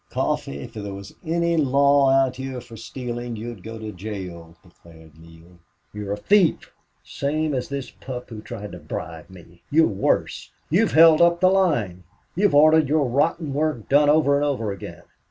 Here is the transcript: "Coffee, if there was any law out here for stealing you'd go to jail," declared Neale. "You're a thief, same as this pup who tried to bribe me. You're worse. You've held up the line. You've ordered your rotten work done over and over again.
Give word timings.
"Coffee, 0.09 0.57
if 0.61 0.73
there 0.73 0.95
was 0.95 1.13
any 1.23 1.55
law 1.57 2.09
out 2.09 2.37
here 2.37 2.59
for 2.59 2.75
stealing 2.75 3.35
you'd 3.35 3.61
go 3.61 3.77
to 3.77 3.91
jail," 3.91 4.55
declared 4.63 5.15
Neale. 5.19 5.59
"You're 5.93 6.13
a 6.13 6.17
thief, 6.17 6.73
same 7.03 7.53
as 7.53 7.69
this 7.69 7.91
pup 7.91 8.31
who 8.31 8.41
tried 8.41 8.71
to 8.71 8.79
bribe 8.79 9.29
me. 9.29 9.61
You're 9.69 9.85
worse. 9.85 10.49
You've 10.71 10.93
held 10.93 11.21
up 11.21 11.39
the 11.39 11.51
line. 11.51 12.03
You've 12.33 12.55
ordered 12.55 12.89
your 12.89 13.05
rotten 13.07 13.53
work 13.53 13.87
done 13.89 14.09
over 14.09 14.35
and 14.35 14.43
over 14.43 14.71
again. 14.71 15.03